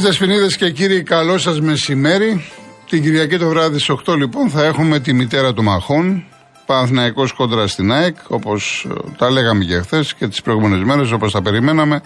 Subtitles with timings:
[0.00, 2.44] Φίλε, φινίδε και κύριοι, καλό σας μεσημέρι.
[2.88, 6.24] Την Κυριακή το βράδυ στις 8 λοιπόν θα έχουμε τη μητέρα του Μαχών.
[6.66, 11.32] Παναθυναϊκό κόντρα στην ΑΕΚ, όπως ε, τα λέγαμε και χθες και τις προηγούμενες μέρες, όπως
[11.32, 12.02] τα περιμέναμε.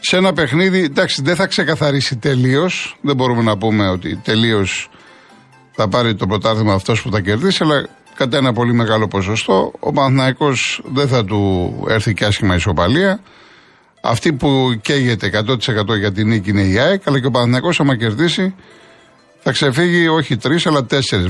[0.00, 2.96] Σε ένα παιχνίδι, εντάξει, δεν θα ξεκαθαρίσει τελείως.
[3.00, 4.88] Δεν μπορούμε να πούμε ότι τελείως
[5.72, 9.92] θα πάρει το πρωτάθλημα αυτός που θα κερδίσει, αλλά κατά ένα πολύ μεγάλο ποσοστό ο
[9.92, 13.20] Παναθηναϊκός δεν θα του έρθει και άσχημα ισοπαλία.
[14.00, 17.96] Αυτή που καίγεται 100% για την νίκη είναι η ΑΕΚ, αλλά και ο Παναθηναϊκός άμα
[17.96, 18.54] κερδίσει
[19.42, 21.26] θα ξεφύγει όχι τρεις αλλά τέσσερις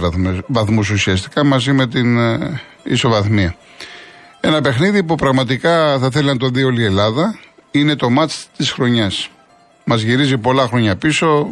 [0.46, 3.56] βαθμούς ουσιαστικά μαζί με την ε, ισοβαθμία.
[4.40, 7.38] Ένα παιχνίδι που πραγματικά θα θέλει να το δει όλη η Ελλάδα
[7.70, 9.30] είναι το μάτς της χρονιάς.
[9.84, 11.48] Μας γυρίζει πολλά χρόνια πίσω,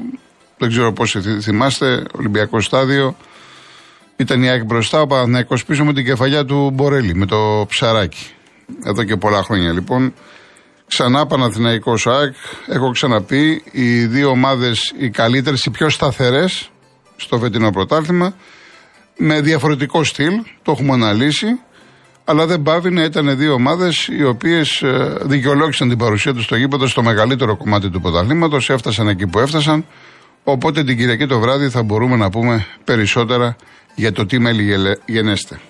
[0.59, 3.17] δεν ξέρω πώς θυμάστε, Ολυμπιακό Στάδιο,
[4.17, 8.27] ήταν η ΑΕΚ μπροστά, ο Παναθηναϊκός πίσω με την κεφαλιά του Μπορέλη, με το ψαράκι.
[8.85, 10.15] Εδώ και πολλά χρόνια λοιπόν.
[10.89, 12.35] Ξανά Παναθηναϊκός ΑΕΚ,
[12.67, 16.71] έχω ξαναπεί, οι δύο ομάδες οι καλύτερες, οι πιο σταθερές
[17.17, 18.35] στο φετινό πρωτάθλημα,
[19.17, 21.47] με διαφορετικό στυλ, το έχουμε αναλύσει,
[22.25, 26.57] αλλά δεν πάβει να ήταν δύο ομάδες οι οποίες ε, δικαιολόγησαν την παρουσία τους στο
[26.57, 29.85] γήπεδο στο μεγαλύτερο κομμάτι του πρωταθλήματος, έφτασαν εκεί που έφτασαν.
[30.45, 33.57] Οπότε την Κυριακή το βράδυ θα μπορούμε να πούμε περισσότερα
[33.95, 35.61] για το τι μέλη γενέστε.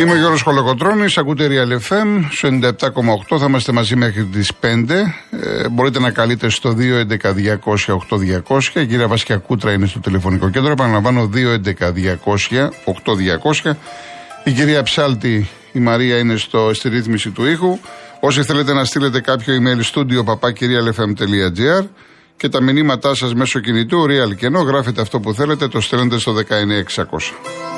[0.00, 2.48] Είμαι ο Γιώργος Χολοκοτρώνης, ακούτε Real FM, στο
[3.28, 5.14] 97,8 θα είμαστε μαζί μέχρι τις 5.
[5.30, 6.76] Ε, μπορείτε να καλείτε στο
[8.48, 8.80] 211-200-8200.
[8.80, 10.70] Η κυρία Βασκια Κούτρα είναι στο τηλεφωνικό κέντρο.
[10.70, 11.30] Επαναλαμβάνω
[13.64, 13.72] 211-200-8200.
[14.44, 17.78] Η κυρία Ψάλτη, η Μαρία, είναι στο, στη ρύθμιση του ήχου.
[18.20, 21.86] Όσοι θέλετε να στείλετε κάποιο email studio papakirialfm.gr
[22.36, 26.18] και τα μηνύματά σας μέσω κινητού, real και ενώ γράφετε αυτό που θέλετε, το στέλνετε
[26.18, 27.75] στο 19600.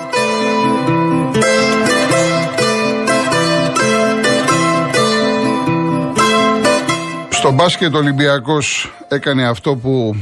[7.48, 10.16] Στο μπάσκετ ο Ολυμπιακός έκανε αυτό που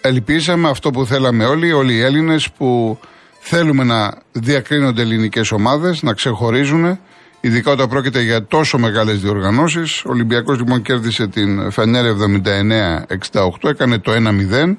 [0.00, 2.98] ελπίζαμε, αυτό που θέλαμε όλοι, όλοι οι Έλληνες που
[3.38, 6.98] θέλουμε να διακρίνονται ελληνικές ομάδες, να ξεχωρίζουν,
[7.40, 10.04] ειδικά όταν πρόκειται για τόσο μεγάλες διοργανώσεις.
[10.04, 12.04] Ο Ολυμπιακός λοιπόν κέρδισε την Φενέρ
[13.32, 14.76] 79-68, έκανε το 1-0.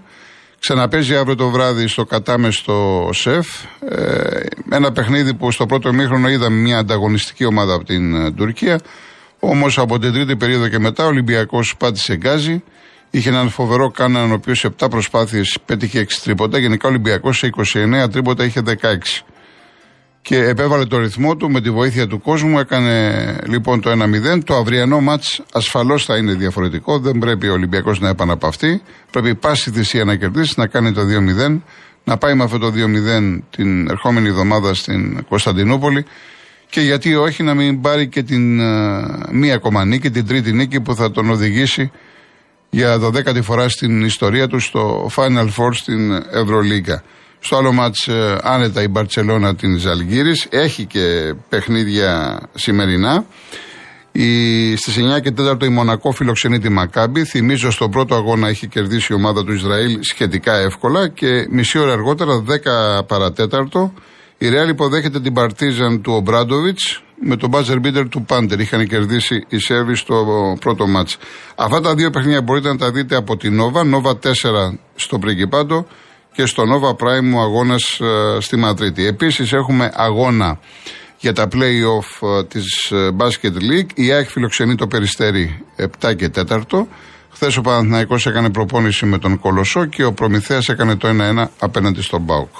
[0.60, 3.48] Ξαναπέζει αύριο το βράδυ στο Κατάμε στο ΣΕΦ.
[3.90, 4.40] Ε,
[4.72, 8.80] ένα παιχνίδι που στο πρώτο μήχρονο είδαμε μια ανταγωνιστική ομάδα από την ε, Τουρκία.
[9.40, 12.64] Όμως από την τρίτη περίοδο και μετά ο Ολυμπιακός πάτησε γκάζι.
[13.10, 16.58] Είχε έναν φοβερό κάναν ο οποίος σε 7 προσπάθειες πέτυχε 6 τρίποτα.
[16.58, 17.50] Γενικά ο Ολυμπιακός σε
[18.04, 19.24] 29 τρίποτα είχε 16.
[20.22, 22.60] Και επέβαλε το ρυθμό του με τη βοήθεια του κόσμου.
[22.60, 24.44] Έκανε λοιπόν το 1-0.
[24.44, 25.24] Το αυριανό ματ
[25.54, 27.00] ασφαλώς θα είναι διαφορετικό.
[27.00, 28.82] Δεν πρέπει ο Ολυμπιακός να επαναπαυτεί.
[29.12, 31.62] Πρέπει πάση θυσία να κερδίσει, να κάνει το 2-0.
[32.04, 36.06] Να πάει με αυτό το 2-0 την ερχόμενη εβδομάδα στην Κωνσταντινούπολη
[36.70, 40.82] και γιατί όχι να μην πάρει και την uh, μία ακόμα νίκη, την τρίτη νίκη
[40.82, 41.92] που θα τον οδηγήσει
[42.70, 47.04] για δωδέκατη φορά στην ιστορία του στο Final Four στην Ευρωλίγκα.
[47.40, 53.26] Στο άλλο μάτς uh, άνετα η Μπαρτσελώνα την Ζαλγύρης, έχει και παιχνίδια σημερινά.
[54.12, 57.24] Η, στις 9 και 4 η Μονακό φιλοξενεί τη Μακάμπη.
[57.24, 61.94] Θυμίζω στο πρώτο αγώνα έχει κερδίσει η ομάδα του Ισραήλ σχετικά εύκολα και μισή ώρα
[61.94, 62.44] αργότερα,
[63.00, 63.94] 10 παρατέταρτο,
[64.42, 66.78] η Ρεάλ υποδέχεται την Παρτίζαν του Ομπράντοβιτ
[67.22, 68.60] με τον μπάζερ μπίτερ του Πάντερ.
[68.60, 70.26] Είχαν κερδίσει οι Σέρβοι στο
[70.60, 71.18] πρώτο μάτς.
[71.56, 73.84] Αυτά τα δύο παιχνίδια μπορείτε να τα δείτε από την Νόβα.
[73.84, 74.30] Νόβα 4
[74.96, 75.88] στο Πριγκιπάντο
[76.32, 79.06] και στο Νόβα Prime ο αγώνας ε, στη Μαδρίτη.
[79.06, 80.60] Επίσης έχουμε αγώνα
[81.20, 83.90] για τα play-off ε, της ε, Basket League.
[83.94, 85.66] Η ΑΕΚ φιλοξενεί το Περιστέρι
[86.02, 86.62] 7 και 4.
[87.32, 92.02] Χθες ο Παναθηναϊκός έκανε προπόνηση με τον Κολοσσό και ο Προμηθέας έκανε το 1-1 απέναντι
[92.02, 92.56] στον Μπάουκ.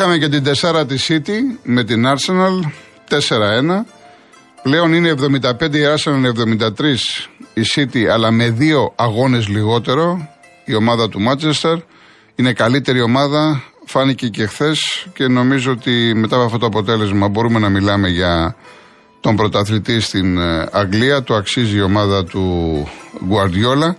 [0.00, 2.70] Είχαμε και την 4 της City με την Arsenal
[3.08, 3.84] 4-1.
[4.62, 6.24] Πλέον είναι 75 η Arsenal,
[6.58, 6.94] 73
[7.54, 10.28] η City, αλλά με δύο αγώνες λιγότερο
[10.64, 11.78] η ομάδα του Manchester.
[12.34, 17.58] Είναι καλύτερη ομάδα, φάνηκε και χθες και νομίζω ότι μετά από αυτό το αποτέλεσμα μπορούμε
[17.58, 18.56] να μιλάμε για
[19.20, 21.22] τον πρωταθλητή στην ε, Αγγλία.
[21.22, 22.88] Το αξίζει η ομάδα του
[23.30, 23.94] Guardiola.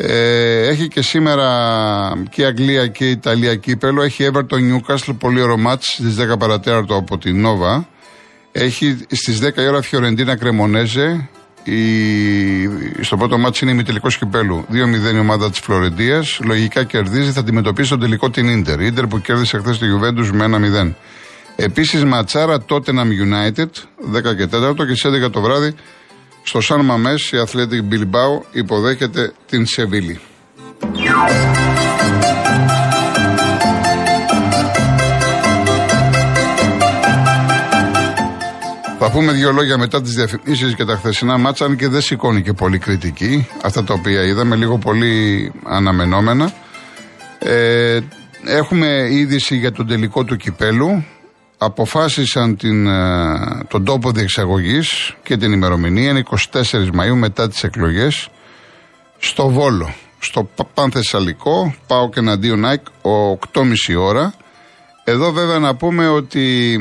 [0.00, 1.48] Ε, έχει και σήμερα
[2.30, 4.02] και η Αγγλία και η Ιταλία κύπελο.
[4.02, 7.88] Έχει Everton Newcastle, πολύ ωραίο μάτς στις 10 παρατέρατο από την Νόβα.
[8.52, 11.28] Έχει στις 10 η ώρα Φιωρεντίνα Κρεμονέζε.
[11.64, 11.80] Η...
[13.00, 14.66] Στο πρώτο μάτς είναι η ημιτελικός κυπέλου.
[14.72, 16.38] 2-0 η ομάδα της Φλωρεντίας.
[16.44, 18.80] Λογικά κερδίζει, θα αντιμετωπίσει τον τελικό την Ίντερ.
[18.80, 20.94] Ίντερ που κέρδισε χθες τη Juventus με 1-0.
[21.56, 23.68] Επίσης ματσάρα Tottenham United,
[24.12, 25.74] 10 και 4 και στις 11 το βράδυ
[26.48, 30.20] στο Σαν Μαμές η Athletic Bilbao υποδέχεται την Σεβίλη.
[38.98, 42.42] Θα πούμε δύο λόγια μετά τις διαφημίσεις και τα χθεσινά μάτσα, αν και δεν σηκώνει
[42.42, 43.48] και πολύ κριτική.
[43.62, 46.52] Αυτά τα οποία είδαμε, λίγο πολύ αναμενόμενα.
[47.38, 48.00] Ε,
[48.44, 51.04] έχουμε είδηση για τον τελικό του κυπέλου.
[51.58, 56.10] Αποφάσισαν την, ε, τον τόπο διεξαγωγής και την ημερομηνία.
[56.10, 58.28] Είναι 24 Μαου μετά τις εκλογές
[59.18, 59.94] στο Βόλο.
[60.18, 64.34] Στο Πανθεσσαλικό, πάω και εναντίον ΑΕΚ, 8.30 ώρα.
[65.04, 66.76] Εδώ βέβαια να πούμε ότι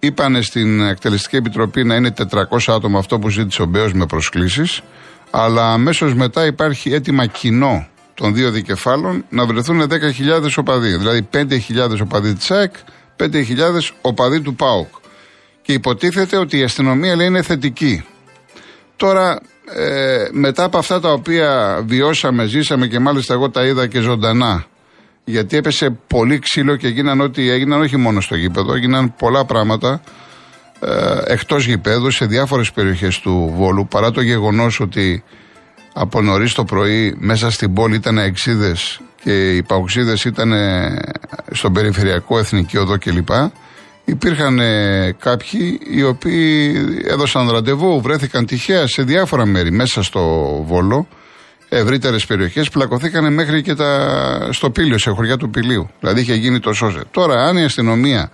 [0.00, 4.80] Είπανε στην Εκτελεστική Επιτροπή να είναι 400 άτομα αυτό που ζήτησε ο Μπέος με προσκλήσεις,
[5.30, 10.96] αλλά αμέσως μετά υπάρχει έτοιμα κοινό των δύο δικεφάλων να βρεθούν 10.000 οπαδοί.
[10.96, 12.74] Δηλαδή 5.000 οπαδοί της ΑΕΚ,
[13.18, 13.44] 5.000
[14.00, 14.88] οπαδοί του ΠΑΟΚ.
[15.62, 18.04] Και υποτίθεται ότι η αστυνομία λέει είναι θετική.
[18.96, 19.40] Τώρα,
[19.74, 24.66] ε, μετά από αυτά τα οποία βιώσαμε, ζήσαμε και μάλιστα εγώ τα είδα και ζωντανά
[25.28, 30.00] γιατί έπεσε πολύ ξύλο και έγιναν ό,τι έγιναν όχι μόνο στο γήπεδο, έγιναν πολλά πράγματα
[30.80, 35.22] ε, εκτός γηπέδου σε διάφορες περιοχές του Βόλου παρά το γεγονός ότι
[35.92, 40.52] από νωρίς το πρωί μέσα στην πόλη ήταν εξίδες και οι παουξίδες ήταν
[41.50, 43.28] στον περιφερειακό εθνική οδό κλπ.
[44.04, 44.60] Υπήρχαν
[45.18, 46.74] κάποιοι οι οποίοι
[47.04, 50.20] έδωσαν ραντεβού, βρέθηκαν τυχαία σε διάφορα μέρη μέσα στο
[50.66, 51.08] Βόλο
[51.68, 54.48] ευρύτερες περιοχές πλακωθήκαν μέχρι και τα...
[54.52, 55.90] στο πύλιο, σε χωριά του πυλίου.
[56.00, 57.02] Δηλαδή είχε γίνει το σώζε.
[57.10, 58.30] Τώρα, αν η αστυνομία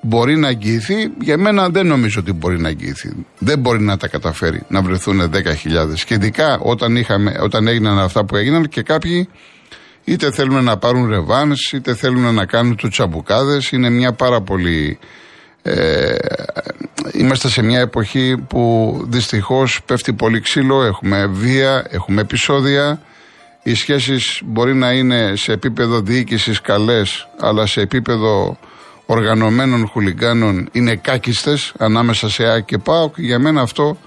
[0.00, 3.12] μπορεί να αγγίθει, για μένα δεν νομίζω ότι μπορεί να αγγίθει.
[3.38, 5.34] Δεν μπορεί να τα καταφέρει να βρεθούν 10.000.
[6.06, 9.28] Και ειδικά όταν, είχαμε, όταν έγιναν αυτά που έγιναν και κάποιοι
[10.06, 13.70] είτε θέλουν να πάρουν ρεβάνς, είτε θέλουν να κάνουν τους τσαμπουκάδες.
[13.70, 14.98] Είναι μια πάρα πολύ
[15.68, 16.16] ε,
[17.12, 23.00] είμαστε σε μια εποχή που δυστυχώς πέφτει πολύ ξύλο, έχουμε βία, έχουμε επεισόδια.
[23.62, 28.58] Οι σχέσεις μπορεί να είναι σε επίπεδο διοίκησης καλές, αλλά σε επίπεδο
[29.06, 33.18] οργανωμένων χουλιγκάνων είναι κάκιστες ανάμεσα σε Α και ΠΑΟΚ.
[33.18, 33.98] Για μένα αυτό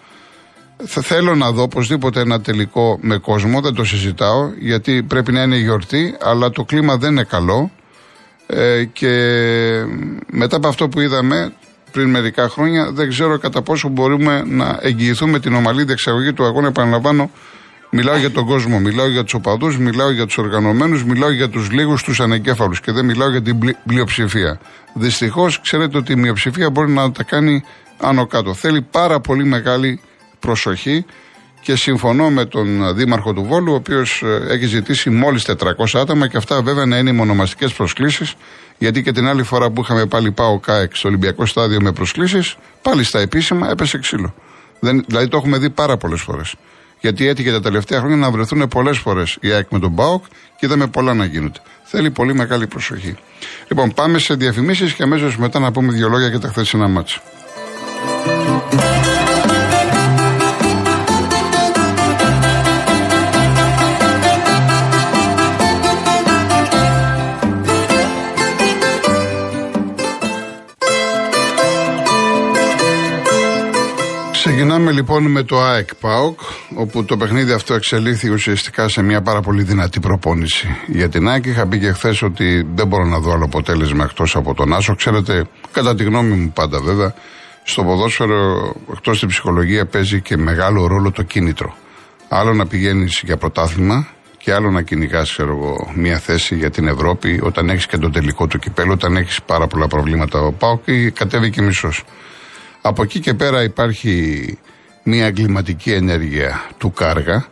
[0.86, 5.42] θα θέλω να δω οπωσδήποτε ένα τελικό με κόσμο, δεν το συζητάω, γιατί πρέπει να
[5.42, 7.72] είναι γιορτή, αλλά το κλίμα δεν είναι καλό.
[8.48, 9.10] Ε, και
[10.31, 11.54] μετά από αυτό που είδαμε
[11.92, 16.68] πριν μερικά χρόνια, δεν ξέρω κατά πόσο μπορούμε να εγγυηθούμε την ομαλή διεξαγωγή του αγώνα.
[16.68, 17.31] Επαναλαμβάνω,
[17.90, 21.72] μιλάω για τον κόσμο, μιλάω για τους οπαδούς, μιλάω για τους οργανωμένους, μιλάω για τους
[21.72, 24.60] λίγους, τους ανεγκέφαλους και δεν μιλάω για την πλειοψηφία.
[24.94, 27.64] Δυστυχώς, ξέρετε ότι η μειοψηφία μπορεί να τα κάνει
[27.98, 28.54] άνω κάτω.
[28.54, 30.00] Θέλει πάρα πολύ μεγάλη
[30.39, 31.06] προσοχή
[31.62, 35.56] και συμφωνώ με τον Δήμαρχο του Βόλου, ο οποίος ε, έχει ζητήσει μόλις 400
[35.94, 38.33] άτομα και αυτά βέβαια να είναι οι μονομαστικές προσκλήσεις.
[38.77, 42.56] Γιατί και την άλλη φορά που είχαμε πάλι πάω ΚΑΕΚ στο Ολυμπιακό Στάδιο με προσκλήσεις,
[42.81, 44.33] πάλι στα επίσημα έπεσε ξύλο.
[44.80, 46.56] Δεν, δηλαδή το έχουμε δει πάρα πολλές φορές.
[46.99, 50.23] Γιατί έτυχε τα τελευταία χρόνια να βρεθούν πολλές φορές η ΑΕΚ με τον ΠΑΟΚ
[50.57, 51.59] και είδαμε πολλά να γίνονται.
[51.83, 53.16] Θέλει πολύ μεγάλη προσοχή.
[53.68, 57.21] Λοιπόν, πάμε σε διαφημίσεις και αμέσως μετά να πούμε δύο λόγια για τα χθεσινά μάτσα.
[74.99, 76.39] Λοιπόν με το ΑΕΚ ΠΑΟΚ,
[76.75, 80.68] όπου το παιχνίδι αυτό εξελίχθηκε ουσιαστικά σε μια πάρα πολύ δυνατή προπόνηση.
[80.87, 84.35] Για την ΑΕΚ είχα πει και χθες ότι δεν μπορώ να δω άλλο αποτέλεσμα εκτός
[84.35, 84.95] από τον Άσο.
[84.95, 87.13] Ξέρετε, κατά τη γνώμη μου πάντα βέβαια,
[87.63, 91.75] στο ποδόσφαιρο εκτός την ψυχολογία παίζει και μεγάλο ρόλο το κίνητρο.
[92.29, 95.39] Άλλο να πηγαίνεις για πρωτάθλημα και άλλο να κυνηγάς,
[95.95, 99.68] μια θέση για την Ευρώπη όταν έχεις και το τελικό του κυπέλο, όταν έχεις πάρα
[99.68, 100.39] πολλά προβλήματα.
[100.39, 102.03] Ο ΠΑΟΚ κατέβει και μισός.
[102.81, 104.57] Από εκεί και πέρα υπάρχει
[105.03, 107.45] μια εγκληματική ενέργεια του Κάργα,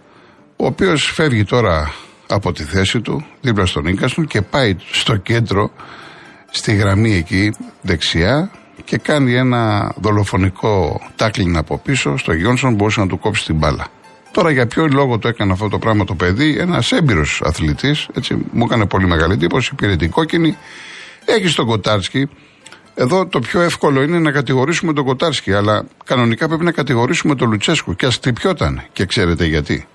[0.55, 1.93] ο οποίος φεύγει τώρα
[2.27, 5.71] από τη θέση του, δίπλα στον Ίκαστον και πάει στο κέντρο,
[6.51, 8.51] στη γραμμή εκεί δεξιά
[8.83, 13.87] και κάνει ένα δολοφονικό τάκλιν από πίσω στο Γιόνσον μπορούσε να του κόψει την μπάλα.
[14.31, 18.37] Τώρα για ποιο λόγο το έκανε αυτό το πράγμα το παιδί, ένας έμπειρος αθλητής, έτσι
[18.51, 20.57] μου έκανε πολύ μεγάλη εντύπωση, πήρε την κόκκινη.
[21.25, 22.29] Έχει τον Κοτάρσκι,
[22.99, 27.49] εδώ το πιο εύκολο είναι να κατηγορήσουμε τον Κοτάρσκι, αλλά κανονικά πρέπει να κατηγορήσουμε τον
[27.49, 27.95] Λουτσέσκου.
[27.95, 28.83] Και ας τρυπιόταν.
[28.93, 29.87] Και ξέρετε γιατί.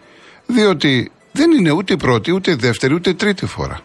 [0.47, 3.81] Διότι δεν είναι ούτε η πρώτη, ούτε η δεύτερη, ούτε η τρίτη φορά.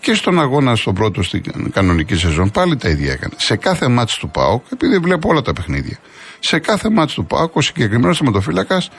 [0.00, 3.34] Και στον αγώνα στον πρώτο στην κανονική σεζόν πάλι τα ίδια έκανε.
[3.36, 5.98] Σε κάθε μάτς του ΠΑΟΚ, επειδή βλέπω όλα τα παιχνίδια,
[6.38, 8.90] σε κάθε μάτς του ΠΑΟΚ ο συγκεκριμένος θεματοφύλακας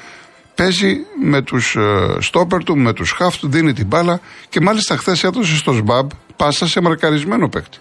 [0.55, 4.19] παίζει με τους ε, στόπερ του, με τους χαφ του, δίνει την μπάλα
[4.49, 7.77] και μάλιστα χθες έδωσε στο ΣΜΑΜ πάσα σε μαρκαρισμένο παίκτη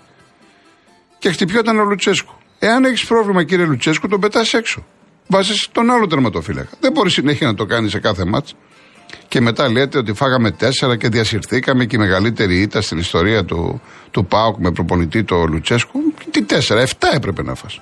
[1.25, 2.35] και χτυπιόταν ο Λουτσέσκου.
[2.59, 4.85] Εάν έχεις πρόβλημα, κύριε Λουτσέσκου, τον πετάς έξω.
[5.27, 6.69] Βάζεις τον άλλο τερματοφύλακα.
[6.81, 8.55] Δεν μπορεί συνέχεια να το κάνεις σε κάθε μάτς.
[9.29, 13.81] Και μετά λέτε ότι φάγαμε τέσσερα και διασυρθήκαμε και η μεγαλύτερη ήττα στην ιστορία του,
[14.11, 15.99] του ΠΑΟΚ με προπονητή το Λουτσέσκου.
[16.31, 17.81] Τι τέσσερα, εφτά έπρεπε να φας.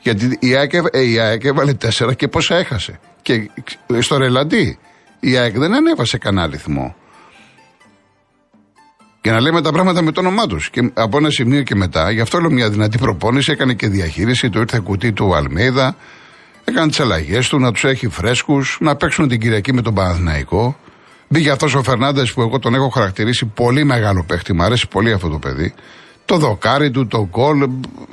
[0.00, 3.00] Γιατί η ΑΕΚ, ε, η ΑΕΚ έβαλε τέσσερα και πόσα έχασε.
[3.22, 3.50] Και
[4.00, 4.78] στο ρελαντί
[5.20, 6.96] η ΑΕΚ δεν ανέβασε κανένα αριθμό.
[9.28, 10.70] Και να λέμε τα πράγματα με το όνομά τους.
[10.70, 14.50] Και από ένα σημείο και μετά, γι' αυτό λέω μια δυνατή προπόνηση, έκανε και διαχείριση,
[14.50, 15.96] το ήρθε κουτί του Αλμέιδα,
[16.64, 20.76] έκανε τις αλλαγές του, να τους έχει φρέσκους, να παίξουν την Κυριακή με τον Παναθηναϊκό.
[21.28, 25.12] Μπήκε αυτός ο Φερνάντες που εγώ τον έχω χαρακτηρίσει πολύ μεγάλο παίχτη, μου αρέσει πολύ
[25.12, 25.74] αυτό το παιδί.
[26.24, 27.58] Το δοκάρι του, το γκολ.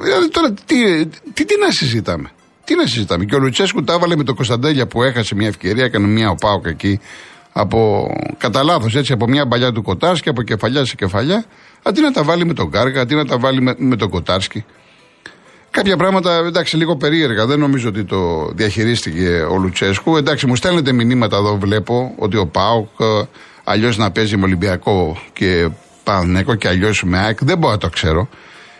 [0.02, 2.30] Δηλαδή τώρα τι, τι, τι να συζητάμε.
[2.64, 3.26] Τι να συζητάμε.
[3.26, 6.66] Και ο Λουτσέσκου τα έβαλε με το Κωνσταντέλια που έχασε μια ευκαιρία, έκανε μια οπάοκ
[6.66, 7.00] εκεί
[7.58, 8.08] από
[8.38, 11.46] κατά λάθος έτσι από μια παλιά του Κοτάρσκι, από κεφαλιά σε κεφαλιά,
[11.84, 14.66] αντί να τα βάλει με τον Κάργα, αντί να τα βάλει με, με τον Κοτάρσκι.
[15.72, 17.46] Κάποια πράγματα εντάξει λίγο περίεργα.
[17.46, 20.18] Δεν νομίζω ότι το διαχειρίστηκε ο Λουτσέσκου.
[20.18, 23.28] Εντάξει, μου στέλνετε μηνύματα εδώ, βλέπω ότι ο Πάοκ ε,
[23.64, 25.70] αλλιώς να παίζει με Ολυμπιακό και
[26.04, 27.44] Πανέκο και αλλιώς με ΑΕΚ.
[27.44, 28.30] Δεν μπορώ να το ξέρω.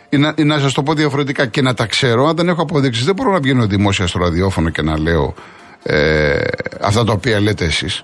[0.10, 3.06] Ή να, να σας το πω διαφορετικά και να τα ξέρω, αν δεν έχω αποδείξεις.
[3.06, 5.34] Δεν μπορώ να βγαίνω δημόσια στο ραδιόφωνο και να λέω
[5.84, 6.40] ε,
[6.82, 8.04] αυτά τα οποία λέτε εσείς.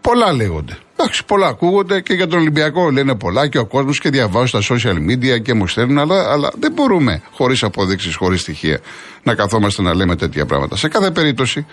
[0.00, 0.78] Πολλά λέγονται.
[0.96, 4.74] Εντάξει, πολλά ακούγονται και για τον Ολυμπιακό λένε πολλά και ο κόσμος και διαβάζω στα
[4.74, 8.80] social media και μου στέλνουν, αλλά, αλλά δεν μπορούμε χωρίς αποδείξεις, χωρίς στοιχεία
[9.22, 10.76] να καθόμαστε να λέμε τέτοια πράγματα.
[10.76, 11.66] Σε κάθε περίπτωση,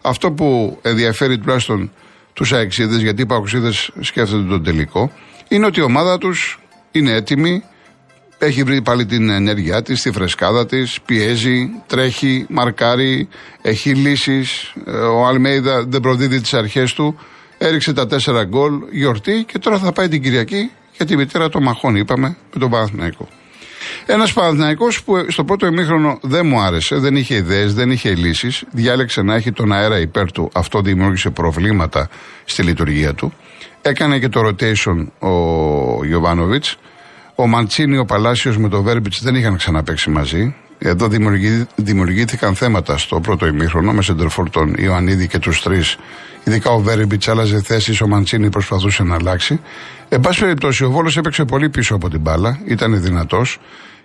[0.00, 1.90] αυτό που ενδιαφέρει τουλάχιστον
[2.32, 5.12] τους αεξίδες, γιατί οι παοξίδες σκέφτονται τον τελικό,
[5.48, 6.58] είναι ότι η ομάδα τους
[6.90, 7.62] είναι έτοιμη,
[8.38, 13.28] έχει βρει πάλι την ενέργειά της, τη φρεσκάδα της, πιέζει, τρέχει, μαρκάρει,
[13.62, 14.72] έχει λύσεις.
[14.86, 17.18] Ε, ο Αλμέιδα δεν προδίδει τις αρχές του.
[17.66, 21.62] Έριξε τα τέσσερα γκολ, γιορτή και τώρα θα πάει την Κυριακή για τη μητέρα των
[21.62, 23.28] μαχών, είπαμε, με τον Παναθηναϊκό.
[24.06, 28.64] Ένας Παναθηναϊκός που στο πρώτο ημίχρονο δεν μου άρεσε, δεν είχε ιδέες, δεν είχε λύσεις,
[28.70, 30.50] διάλεξε να έχει τον αέρα υπέρ του.
[30.54, 32.08] Αυτό δημιούργησε προβλήματα
[32.44, 33.32] στη λειτουργία του.
[33.82, 36.76] Έκανε και το rotation ο Γιωβάνοβιτς.
[37.34, 40.54] Ο Μαντσίνη, ο Παλάσιος με τον Βέρμπιτς δεν είχαν ξαναπέξει μαζί.
[40.78, 41.08] Εδώ
[41.76, 45.96] δημιουργήθηκαν θέματα στο πρώτο ημίχρονο με σεντερφόρ τον Ιωαννίδη και τους τρεις.
[46.44, 49.60] Ειδικά ο Βέρμπιτς άλλαζε θέσεις, ο Μαντσίνη προσπαθούσε να αλλάξει.
[50.08, 53.58] Εν πάση περιπτώσει, ο Βόλος έπαιξε πολύ πίσω από την μπάλα, ήταν δυνατός.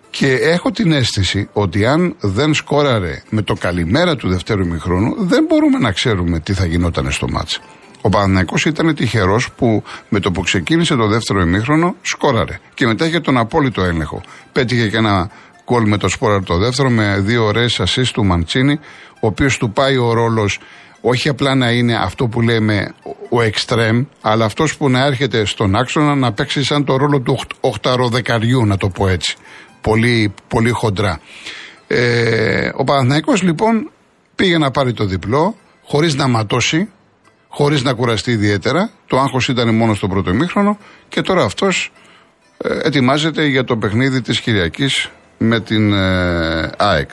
[0.10, 5.46] Και έχω την αίσθηση ότι αν δεν σκόραρε με το καλημέρα του δευτέρου ημιχρόνου, δεν
[5.48, 7.62] μπορούμε να ξέρουμε τι θα γινόταν στο μάτς.
[8.01, 12.60] Ο Παναθυναϊκό ήταν τυχερός που με το που ξεκίνησε το δεύτερο ημίχρονο σκόραρε.
[12.74, 14.22] Και μετά είχε τον απόλυτο έλεγχο.
[14.51, 15.29] Πέτυχε και ένα
[15.65, 18.79] γκολ με το σπόρα το δεύτερο με δύο ωραίες assist του Μαντσίνη,
[19.13, 20.60] ο οποίος του πάει ο ρόλος
[21.01, 22.94] όχι απλά να είναι αυτό που λέμε
[23.29, 27.39] ο εξτρέμ, αλλά αυτός που να έρχεται στον άξονα να παίξει σαν το ρόλο του
[27.60, 29.36] οχταροδεκαριού, να το πω έτσι.
[29.82, 31.20] Πολύ, πολύ χοντρά.
[31.88, 33.91] Ε, ο Παναθηναϊκός λοιπόν
[34.36, 36.89] πήγε να πάρει το διπλό, χωρίς να ματώσει,
[37.48, 38.89] χωρίς να κουραστεί ιδιαίτερα.
[39.08, 40.77] Το άγχος ήταν μόνο στο πρώτο ημίχρονο
[41.10, 41.91] και τώρα αυτός
[42.58, 47.10] ε, ετοιμάζεται για το παιχνίδι της Κυριακής με την ε, ΑΕΚ.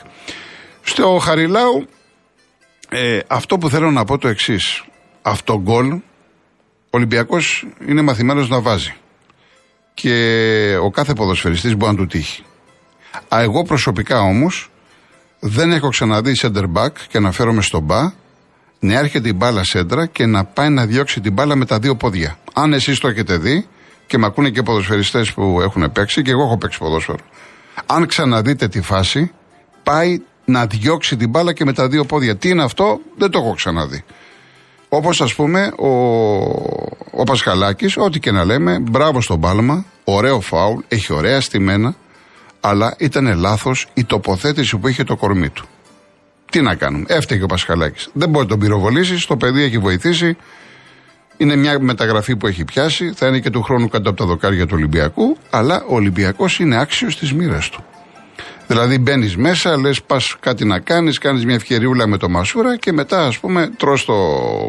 [0.83, 1.87] Στο Χαριλάου
[2.88, 4.85] ε, αυτό που θέλω να πω το εξής.
[5.23, 8.95] Αυτό γκολ ο Ολυμπιακός είναι μαθημένος να βάζει.
[9.95, 12.45] Και ο κάθε ποδοσφαιριστής μπορεί να του τύχει.
[13.28, 14.71] Α, εγώ προσωπικά όμως
[15.40, 18.12] δεν έχω ξαναδεί center back και να φέρομαι στον μπα
[18.78, 21.97] να έρχεται η μπάλα σέντρα και να πάει να διώξει την μπάλα με τα δύο
[21.97, 22.38] πόδια.
[22.52, 23.66] Αν εσείς το έχετε δει
[24.07, 27.25] και με ακούνε και ποδοσφαιριστές που έχουν παίξει και εγώ έχω παίξει ποδόσφαιρο.
[27.87, 29.33] Αν ξαναδείτε τη φάση,
[29.83, 32.36] πάει να διώξει την μπάλα και με τα δύο πόδια.
[32.36, 34.04] Τι είναι αυτό, δεν το έχω ξαναδεί.
[34.88, 35.88] Όπως ας πούμε ο,
[37.10, 41.94] ο Πασχαλάκης, ό,τι και να λέμε, μπράβο στον Πάλμα, ωραίο φάουλ, έχει ωραία στημένα,
[42.60, 45.66] αλλά ήταν λάθος η τοποθέτηση που είχε το κορμί του.
[46.50, 48.08] Τι να κάνουμε, έφταιγε ο Πασχαλάκης.
[48.12, 50.36] Δεν μπορεί να τον πυροβολήσεις, το παιδί έχει βοηθήσει.
[51.36, 54.66] Είναι μια μεταγραφή που έχει πιάσει, θα είναι και του χρόνου κάτω από τα δοκάρια
[54.66, 57.84] του Ολυμπιακού, αλλά ο Ολυμπιακός είναι άξιος της μοίρας του.
[58.66, 62.92] Δηλαδή μπαίνεις μέσα, λες πας κάτι να κάνεις, κάνεις μια ευκαιριούλα με το Μασούρα και
[62.92, 64.14] μετά ας πούμε τρώ το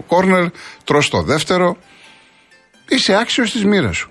[0.07, 0.45] κόρνερ,
[0.83, 1.77] τρώ το δεύτερο.
[2.89, 4.09] Είσαι άξιος της μοίρας σου.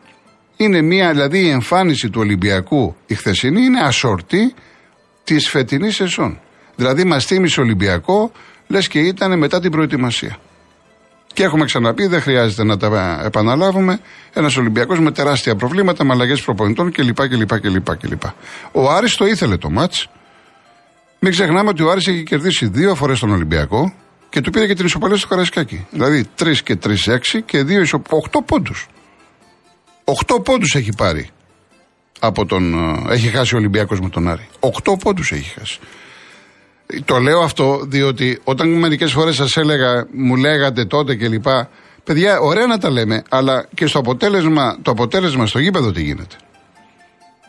[0.56, 4.54] Είναι μια, δηλαδή η εμφάνιση του Ολυμπιακού η χθεσινή είναι ασορτή
[5.24, 6.40] της φετινής σεζόν.
[6.76, 8.32] Δηλαδή μας θύμισε Ολυμπιακό,
[8.66, 10.38] λες και ήταν μετά την προετοιμασία.
[11.36, 14.00] Και έχουμε ξαναπεί, δεν χρειάζεται να τα επαναλάβουμε.
[14.32, 18.22] Ένας Ολυμπιακός με τεράστια προβλήματα, με αλλαγές προπονητών κλπ, κλπ, κλπ, κλπ.
[18.72, 20.08] Ο Άρης το ήθελε το μάτς.
[21.18, 23.92] Μην ξεχνάμε ότι ο Άρης έχει κερδίσει δύο φορές τον Ολυμπιακό
[24.28, 25.86] και του πήρε και την ισοπαλία στο Καραϊσκάκι.
[25.90, 28.02] Δηλαδή 3 και 3, 6 και 2 ισο...
[28.32, 28.86] 8 πόντους.
[30.26, 31.28] 8 πόντους έχει πάρει.
[32.20, 32.74] Από τον,
[33.08, 34.48] ε, έχει χάσει ο Ολυμπιακός με τον Άρη.
[34.60, 35.78] 8 πόντους έχει χάσει.
[37.04, 41.46] Το λέω αυτό διότι όταν μερικές φορές σας έλεγα, μου λέγατε τότε κλπ.
[42.04, 46.36] Παιδιά, ωραία να τα λέμε, αλλά και στο αποτέλεσμα, το αποτέλεσμα στο γήπεδο τι γίνεται.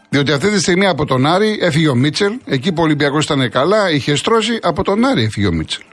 [0.10, 3.50] Διότι αυτή τη στιγμή από τον Άρη έφυγε ο Μίτσελ, εκεί που ο Ολυμπιακός ήταν
[3.50, 5.84] καλά, είχε στρώσει, από τον Άρη έφυγε ο Μίτσελ.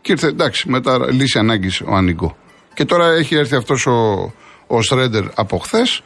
[0.00, 2.36] Και ήρθε εντάξει, μετά λύση ανάγκης ο Ανικό.
[2.74, 4.32] Και τώρα έχει έρθει αυτός ο,
[4.66, 6.02] ο Σρέντερ από χθες.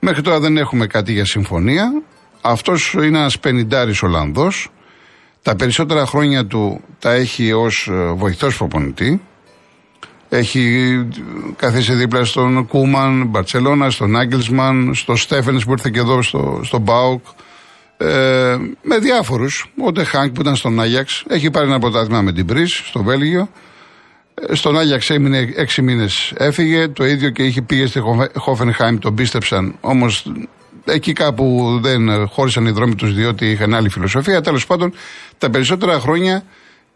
[0.00, 2.02] Μέχρι τώρα δεν έχουμε κάτι για συμφωνία.
[2.40, 4.70] Αυτός είναι ένας πενιντάρης Ολλανδός.
[5.44, 9.20] Τα περισσότερα χρόνια του τα έχει ως ε, βοηθός προπονητή.
[10.28, 11.06] Έχει
[11.56, 16.78] καθίσει δίπλα στον Κούμαν, Μπαρσελόνα, στον Άγγελσμαν, στο Στέφενς που ήρθε και εδώ στο, στο
[16.78, 17.24] Μπάουκ.
[17.96, 19.72] Ε, με διάφορους.
[19.84, 21.24] Ο Ντεχάνκ που ήταν στον Άγιαξ.
[21.28, 23.48] Έχει πάρει ένα πρωτάθλημα με την Πρι στο Βέλγιο.
[24.34, 26.88] Ε, στον Άγιαξ έμεινε έξι μήνες, έφυγε.
[26.88, 28.00] Το ίδιο και είχε πήγε στη
[28.36, 29.76] Χόφενχάιμ, τον πίστεψαν.
[29.80, 30.32] Όμως
[30.84, 34.40] εκεί κάπου δεν χώρισαν οι δρόμοι τους διότι είχαν άλλη φιλοσοφία.
[34.40, 34.92] Τέλος πάντων,
[35.38, 36.44] τα περισσότερα χρόνια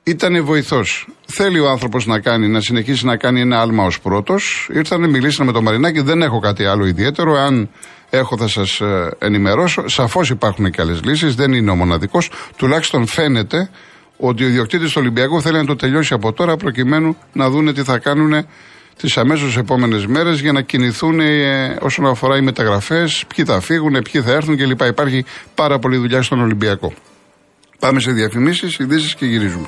[0.03, 1.09] ήταν βοηθός.
[1.27, 4.69] Θέλει ο άνθρωπος να κάνει, να συνεχίσει να κάνει ένα άλμα ως πρώτος.
[4.73, 7.35] Ήρθαν, μιλήσαν με τον Μαρινάκη, δεν έχω κάτι άλλο ιδιαίτερο.
[7.35, 7.69] Αν
[8.11, 9.89] έχω θα σας ε, ενημερώσω.
[9.89, 12.31] Σαφώς υπάρχουν και άλλες λύσεις, δεν είναι ο μοναδικός.
[12.57, 13.71] Τουλάχιστον φαίνεται
[14.17, 17.83] ότι ο ιδιοκτήτης του Ολυμπιακού θέλει να το τελειώσει από τώρα προκειμένου να δούνε τι
[17.83, 18.47] θα κάνουν
[18.99, 24.03] τις αμέσως επόμενες μέρες για να κινηθούν ε, όσον αφορά οι μεταγραφές, ποιοι θα φύγουν,
[24.13, 24.81] ποιοι θα έρθουν κλπ.
[24.81, 25.25] Υπάρχει
[25.55, 26.93] πάρα πολλή δουλειά στον Ολυμπιακό.
[27.79, 29.67] Πάμε σε διαφημίσεις, ειδήσεις και γυρίζουμε.